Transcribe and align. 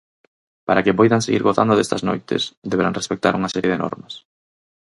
Para 0.67 0.83
que 0.85 0.97
poidan 0.99 1.25
seguir 1.25 1.43
gozando 1.49 1.73
destas 1.77 2.05
noites, 2.09 2.43
deberán 2.71 2.97
respectar 2.99 3.33
unha 3.39 3.53
serie 3.55 3.71
de 3.73 3.81
normas. 3.83 4.13